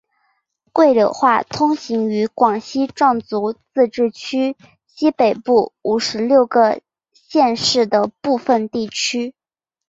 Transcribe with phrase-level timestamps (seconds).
[0.73, 6.81] 桂柳话通行于广西壮族自治区西北部五十六个
[7.13, 9.35] 县市的部分地区。